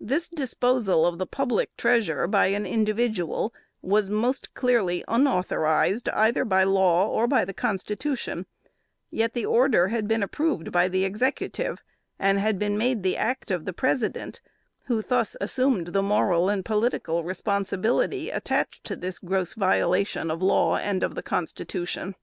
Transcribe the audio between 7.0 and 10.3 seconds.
or by the constitution; yet the order had been